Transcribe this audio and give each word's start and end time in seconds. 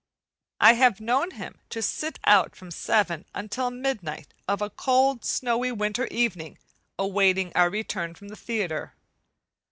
I 0.59 0.73
have 0.73 0.99
known 0.99 1.29
him 1.29 1.59
to 1.69 1.83
sit 1.83 2.17
out 2.25 2.55
from 2.55 2.71
seven 2.71 3.23
until 3.35 3.69
midnight 3.69 4.33
of 4.47 4.59
a 4.59 4.71
cold, 4.71 5.23
snowy 5.23 5.71
winter 5.71 6.07
evening, 6.07 6.57
awaiting 6.97 7.51
our 7.53 7.69
return 7.69 8.15
from 8.15 8.29
the 8.29 8.35
theatre. 8.35 8.95